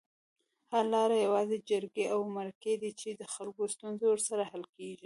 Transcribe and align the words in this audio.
حل 0.69 0.85
لاره 0.93 1.17
یوازې 1.25 1.57
جرګې 1.69 2.05
اومرکي 2.15 2.73
دي 2.81 2.91
چي 2.99 3.09
دخلګوستونزې 3.21 4.05
ورسره 4.09 4.43
حل 4.51 4.63
کیږي 4.75 4.99